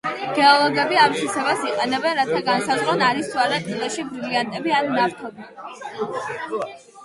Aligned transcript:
გეოლოგები 0.35 0.97
ამ 1.01 1.11
თვისებას 1.17 1.67
იყენებნ 1.73 2.15
რათა 2.21 2.41
განსაზღვრონ 2.49 3.05
არის 3.09 3.31
თუ 3.35 3.43
არა 3.45 3.61
კლდეში 3.69 4.09
ბრილიანტები 4.11 4.77
ან 4.81 4.93
ნავთობი. 4.99 5.51